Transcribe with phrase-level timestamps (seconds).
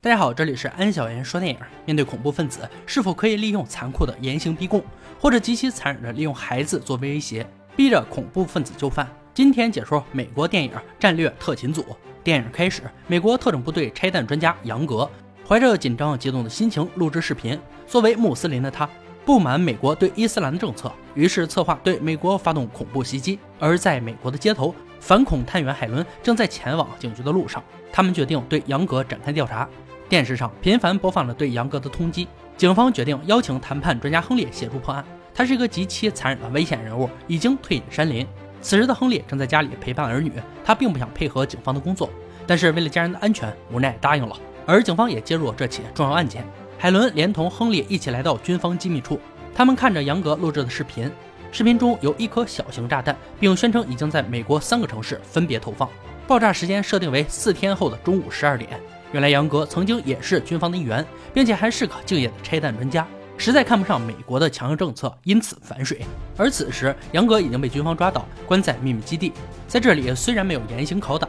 [0.00, 1.58] 大家好，这里是安小言说电影。
[1.84, 4.80] 面对恐怖分子，是否可以利用残酷的严刑逼供，
[5.18, 9.08] 或者极其残忍的利用孩子作为威胁，逼着恐怖分子就范？
[9.34, 11.82] 今天解说美国电影《战略特勤组》。
[12.22, 15.10] 电影开始，美国特种部队拆弹专家杨格
[15.44, 17.58] 怀着紧张激动的心情录制视频。
[17.84, 18.88] 作为穆斯林的他，
[19.24, 23.36] 不满美国对伊斯兰的政策，于是策划对美国发动恐怖袭击。
[23.58, 27.60] 而在美国的街头，反恐探员海伦正在前往警局的路上，
[27.92, 29.68] 他们决定对杨格展开调查。
[30.08, 35.04] 电视上频繁播放了对杨格的通缉，警方决定邀请谈判专家亨利协助破案。
[35.34, 38.26] 他是一个极其残忍的危险人物，已经退隐山林。
[38.62, 40.32] 此时的亨利正在家里陪伴儿女，
[40.64, 42.08] 他并不想配合警方的工作，
[42.46, 44.34] 但是为了家人的安全，无奈答应了。
[44.64, 46.42] 而警方也介入了这起重要案件。
[46.78, 49.20] 海伦连同亨利一起来到军方机密处，
[49.54, 51.10] 他们看着杨格录制的视频，
[51.52, 55.86] 视频中有一颗小型炸弹，并宣称已经在美国三个城市分别投放，
[56.26, 58.80] 爆炸时间设定为四天后的中午十二点。
[59.12, 66.02] 原来杨格曾经也是军方的一员，并且还是个敬业的拆弹专家，实在看不上美国的强硬政策，因此反水。
[66.36, 69.32] 而此时杨格已经被军方抓到，关在秘密基地。
[69.66, 71.26] 在这里虽然没有严刑拷打，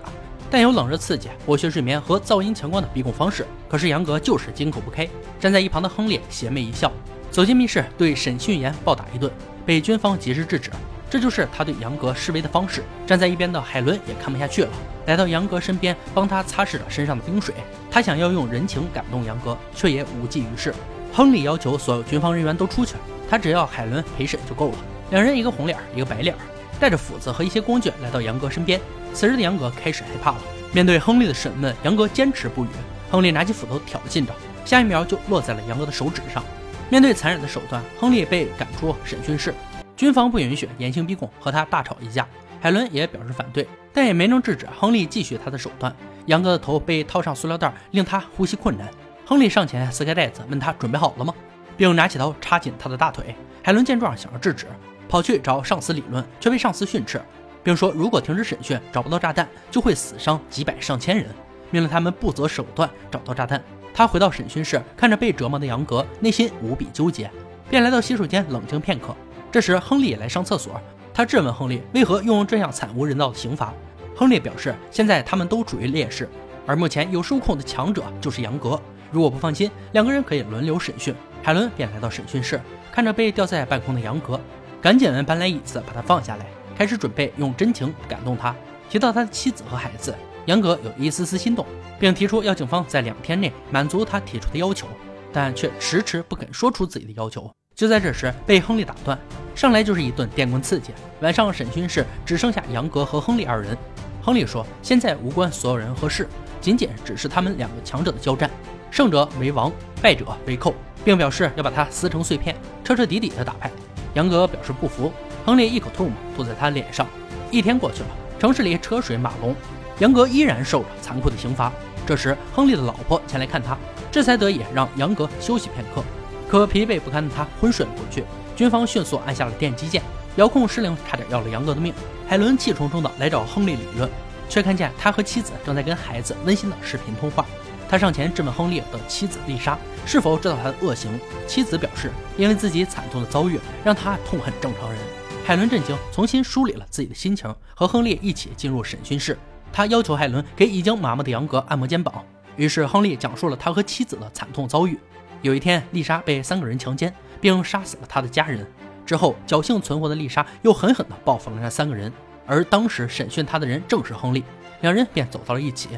[0.52, 3.46] 但有冷热刺激、剥削睡眠和噪音强光的逼供方式。
[3.70, 5.08] 可是杨格就是金口不开。
[5.40, 6.92] 站在一旁的亨利邪魅一笑，
[7.32, 9.32] 走进密室，对审讯员暴打一顿，
[9.66, 10.70] 被军方及时制止。
[11.10, 12.84] 这就是他对杨格示威的方式。
[13.08, 14.70] 站在一边的海伦也看不下去了，
[15.08, 17.56] 来到杨格身边，帮他擦拭着身上的冰水。
[17.90, 20.74] 他想要用人情感动杨格，却也无济于事。
[21.12, 22.96] 亨利要求所有军方人员都出去，
[23.30, 24.78] 他只要海伦陪审就够了。
[25.10, 26.36] 两人一个红脸，一个白脸，
[26.80, 28.80] 带着斧子和一些工具来到杨格身边。
[29.12, 30.38] 此时的杨格开始害怕了。
[30.72, 32.68] 面对亨利的审问，杨格坚持不语。
[33.10, 34.32] 亨利拿起斧头挑衅着，
[34.64, 36.44] 下一秒就落在了杨格的手指上。
[36.92, 39.52] 面对残忍的手段，亨利被赶出审讯室。
[40.00, 42.26] 军方不允许严刑逼供，和他大吵一架。
[42.62, 45.94] 海伦也表示反对，但也没能制止亨利继续他的手段。
[46.28, 48.88] 杨格的头被套上塑料袋，令他呼吸困难。
[49.26, 51.34] 亨利上前撕开袋子，问他准备好了吗，
[51.76, 53.36] 并拿起刀插进他的大腿。
[53.62, 54.68] 海伦见状想要制止，
[55.10, 57.22] 跑去找上司理论，却被上司训斥，
[57.62, 61.28] 并说如果停止审讯找不到炸弹，就会死伤几百上千人，
[61.72, 63.62] 命令他们不择手段找到炸弹。
[63.94, 67.30] 他回到审讯室，看着被折磨的杨格，内心无比纠结，
[67.70, 69.14] 便来到洗手间冷静片刻。
[69.52, 70.80] 这时，亨利也来上厕所。
[71.14, 73.74] 他质问亨利为何用这样惨无人道的刑罚。
[74.16, 76.30] 亨利表示，现在他们都处于劣势，
[76.66, 78.80] 而目前有受控的强者就是杨格。
[79.12, 81.14] 如果不放心，两个人可以轮流审讯。
[81.42, 82.62] 海伦便来到审讯室，
[82.92, 84.40] 看着被吊在半空的杨格，
[84.82, 86.46] 赶紧搬来椅子把他放下来，
[86.78, 88.56] 开始准备用真情感动他。
[88.90, 90.14] 提到他的妻子和孩子，
[90.46, 91.66] 杨格有一丝丝心动，
[92.00, 94.86] 并提出要警方在两天内满足他提出的要求，
[95.34, 97.50] 但却迟迟不肯说出自己的要求。
[97.80, 99.18] 就在这时，被亨利打断，
[99.56, 100.92] 上来就是一顿电棍刺激。
[101.22, 103.78] 晚上审讯室只剩下杨格和亨利二人。
[104.22, 106.28] 亨利说：“现在无关所有人和事，
[106.60, 108.52] 仅仅只是他们两个强者的交战，
[108.92, 110.76] 胜者为王，败者为寇，
[111.06, 112.54] 并表示要把他撕成碎片，
[112.84, 113.72] 彻彻底底的打败。”
[114.14, 115.10] 杨格表示不服，
[115.46, 117.08] 亨利一口唾沫吐在他脸上。
[117.50, 119.56] 一天过去了，城市里车水马龙，
[120.00, 121.72] 杨格依然受着残酷的刑罚。
[122.06, 123.78] 这时，亨利的老婆前来看他，
[124.12, 126.04] 这才得以让杨格休息片刻。
[126.50, 128.24] 可疲惫不堪的他昏睡了过去。
[128.56, 130.02] 军方迅速按下了电击键，
[130.36, 131.94] 遥控失灵，差点要了杨格的命。
[132.28, 134.10] 海伦气冲冲的来找亨利理论，
[134.50, 137.46] 却看见他和妻子正在跟孩子温馨的视频通话。
[137.88, 141.20] 他上前质问亨利的妻子丽莎是否知道他的恶行。
[141.48, 145.00] 妻子表示，因为自己惨痛的遭遇，让他痛恨正常人。
[145.46, 149.38] 海伦震惊，重新梳理了自己的心情，和亨利一起进入审讯室。
[149.72, 152.24] 他要求海伦给已经麻木的杨格按摩肩膀。
[152.56, 155.00] 于是亨利讲述了他和妻子的惨痛遭遇。
[155.42, 158.66] 有一天，丽莎被三个人强奸，并杀死了她的家人。
[159.06, 162.12] 之后，侥幸存活的丽莎又狠狠地报复了那三个人。
[162.46, 164.44] 而当时审讯她的人正是亨利，
[164.82, 165.90] 两人便走到了一起。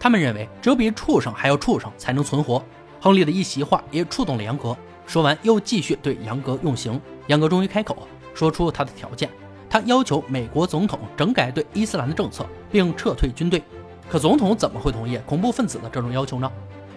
[0.00, 2.64] 他们认为，只有比畜生还要畜生才能存活。
[3.00, 4.76] 亨利的一席话也触动了杨格。
[5.06, 7.00] 说完，又继续对杨格用刑。
[7.28, 9.30] 杨格终于开口，说出他的条件：
[9.70, 13.62] 他要求美国总统整改对伊斯兰的政策，并撤退军队。
[14.08, 16.50] 可总统怎么会同意恐怖分子的这种要求呢？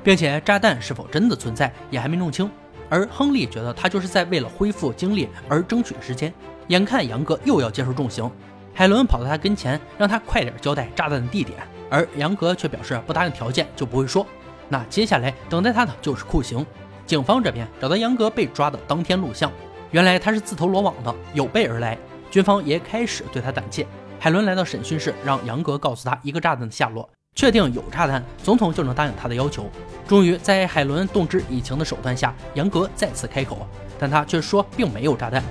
[0.04, 2.50] 并且炸弹是否真的存在也还没弄清，
[2.90, 6.34] 而亨利觉得他就是在为了恢复精力而争取时间。
[6.68, 8.30] 眼看杨格又要接受重刑，
[8.74, 11.58] 海伦跑到他跟前，让他快点交代炸弹的地点，
[11.90, 14.26] 而杨格却表示不答应条件就不会说。
[14.70, 16.66] 那接下来等待他的就是酷刑。
[17.06, 19.52] 警方这边找到杨格被抓的当天录像，
[19.92, 21.98] 原来他是自投罗网的，有备而来。
[22.30, 23.86] 军方也开始对他胆怯。
[24.18, 27.10] 海伦来到审讯室，让杨格告诉他一个炸弹的下落。
[27.34, 29.70] 确定有炸弹，总统就能答应他的要求。
[30.08, 33.68] 终于，在海伦动之以情的手段下，杨格再次开口，
[33.98, 35.42] 但他却说并没有炸弹，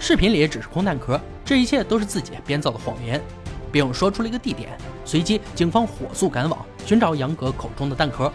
[0.00, 3.22] 视频里只是空弹壳，这一切都是自己编造的谎言，
[3.70, 4.70] 并说出了一个地点。
[5.04, 8.30] 随即，警方火速赶往寻找杨格口中的弹壳。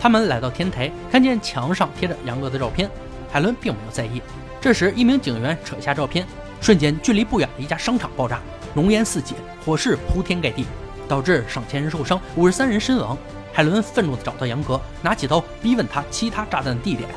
[0.00, 2.88] 他们来到天台，看见墙上贴着杨格的照片。
[3.30, 4.22] 海伦并没有在意。
[4.60, 6.24] 这时，一名警员扯下照片，
[6.60, 8.40] 瞬间，距离不远的一家商场爆炸，
[8.74, 9.34] 浓烟四起，
[9.66, 10.64] 火势铺天盖地，
[11.08, 13.16] 导致上千人受伤，五十三人身亡。
[13.52, 17.08] 海伦愤怒地找到杨格，拿起刀逼问他其他炸弹的地点。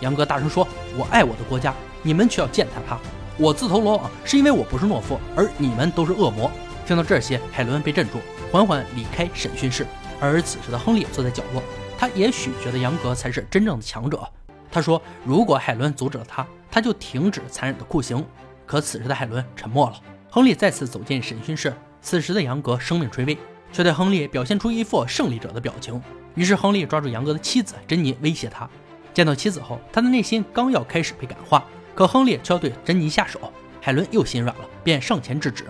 [0.00, 0.66] 杨格大声说
[0.96, 2.98] ：“我爱我的国家，你们却要践踏它。
[3.38, 6.50] 我自投罗网是因为我不是懦夫，而你们都是恶魔。”
[6.86, 8.18] 听到这些，海伦被镇住，
[8.52, 9.86] 缓缓离开审讯室。
[10.20, 11.62] 而此时的亨利坐在角落，
[11.98, 14.22] 他也许觉得杨格才是真正的强者。
[14.70, 18.22] 他说：“如果海伦阻止了他，他就停止残忍的酷刑。”
[18.66, 19.96] 可此时的海伦沉默了。
[20.30, 23.38] 亨利再次走进审讯室，此时的杨格生命垂危，
[23.72, 26.00] 却对亨利表现出一副胜利者的表情。
[26.34, 28.68] 于是亨利抓住杨格的妻子珍妮，威胁他。
[29.14, 31.64] 见到妻子后，他的内心刚要开始被感化，
[31.94, 33.40] 可亨利却要对珍妮下手。
[33.80, 35.64] 海伦又心软了，便上前制止。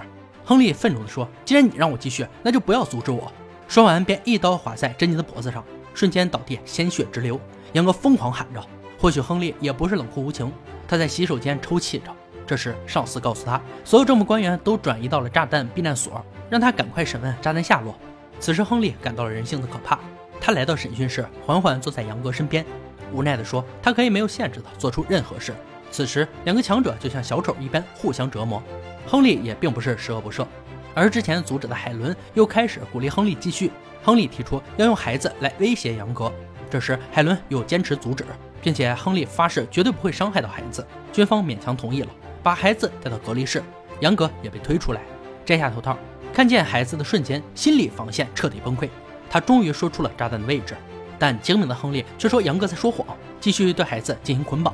[0.45, 3.31] 亨利愤怒地说：“既然你让我继续，那就不要阻止我。”
[3.69, 5.63] 说完，便一刀划在珍妮的脖子上，
[5.95, 7.39] 瞬间倒地，鲜血直流。
[7.75, 8.65] 杨格疯狂喊着。
[8.99, 10.51] 或许亨利也不是冷酷无情，
[10.89, 12.05] 他在洗手间抽泣着。
[12.47, 17.99] 这时，上司告诉他，所有政府官员都转移到了炸弹避难所，让他赶快审问炸弹下落。
[18.39, 19.99] 此时，亨利感到了人性的可怕。
[20.41, 22.65] 他来到审讯室，缓缓坐在杨格身边，
[23.13, 25.53] 无奈地说：“他可以没有限制地做出任何事。”
[25.91, 28.63] 此时，两个强者就像小丑一般互相折磨。
[29.09, 30.47] 亨利也并不是十恶不赦，
[30.95, 33.73] 而之前阻止的海伦又开始鼓励亨利继续。
[34.05, 36.33] 亨利提出要用孩子来威胁杨格，
[36.71, 38.25] 这时海伦又坚持阻止。
[38.63, 42.09] 并且亨利发誓绝对不会伤害到孩子，军方勉强同意了，
[42.47, 43.61] 把孩子带到隔离室，
[43.99, 45.01] 杨格也被推出来，
[45.45, 45.99] 摘下头套，
[46.33, 48.89] 看见孩子的瞬间，心理防线彻底崩溃，
[49.29, 50.77] 他终于说出了炸弹的位置，
[51.19, 53.05] 但精明的亨利却说杨格在说谎，
[53.41, 54.73] 继续对孩子进行捆绑，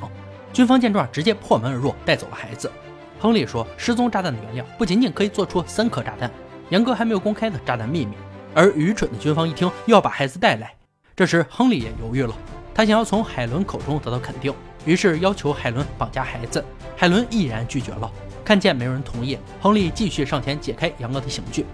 [0.52, 2.70] 军方见状直接破门而入，带走了孩子。
[3.18, 6.30] 亨利说，失踪炸弹的原料不仅仅可以做出三颗炸弹，
[6.68, 8.12] 杨格还没有公开的炸弹秘密，
[8.52, 10.74] 而愚蠢的军方一听又要把孩子带来，
[11.16, 12.34] 这时亨利也犹豫了。
[12.74, 14.52] 他想要从海伦口中得到肯定，
[14.84, 16.64] 于是要求海伦绑架孩子。
[16.96, 18.10] 海伦毅然拒绝了。
[18.44, 21.64] 看见没有人同意，亨利继续上前解开杨格的刑具。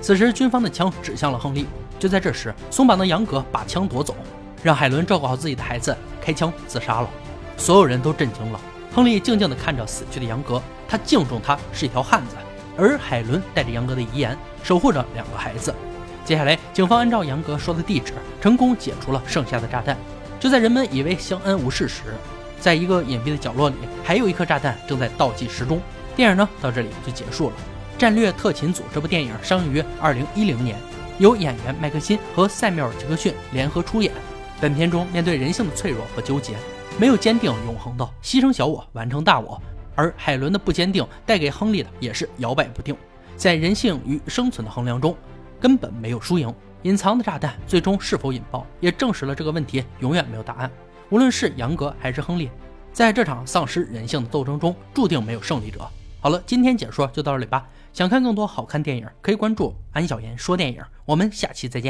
[0.00, 1.66] 此时，军方的枪指向了亨利。
[1.98, 4.14] 就在这时，松绑的杨格把枪夺走，
[4.62, 7.08] 让海伦照顾好自己的孩子，开枪自杀了。
[7.56, 8.60] 所有人都震惊了。
[8.94, 12.36] 亨利静静地看着死去的杨格，他敬重他是一条汉子。
[12.76, 15.74] 而海伦带着杨格的遗言，守护着两个孩子。
[16.24, 19.96] 接下来，警方按照杨格说的地址，成功解除了剩下的炸弹。
[20.38, 22.14] 就在人们以为相安无事时，
[22.60, 25.80] 在一个隐蔽的角落里，还有一颗炸弹正在倒计时中。
[26.14, 27.56] 电影呢，到这里就结束了。
[28.00, 30.76] 《战略特勤组》这部电影上映于二零一零年，
[31.18, 34.12] 由演员麦克辛和塞缪尔·杰克逊联合出演。
[34.60, 36.54] 本片中，面对人性的脆弱和纠结，
[36.98, 39.60] 没有坚定永恒的牺牲小我完成大我，
[39.94, 42.94] 而海伦的不坚定带给亨利的也是摇摆不定。
[43.36, 45.16] 在人性与生存的衡量中，
[45.58, 46.52] 根本没有输赢。
[46.82, 50.70] 隐藏的炸弹最终是否引爆，也证实了这个问题永远没有答案。
[51.10, 52.48] 无论是杨格还是亨利，
[52.92, 55.80] 在这场丧失人性的斗争中，注定没有胜利者。
[56.20, 57.68] 好了，今天解说就到这里吧。
[57.92, 60.80] 想看更多好看电影，可以关注安小言说电影。
[61.04, 61.88] 我们下期再见。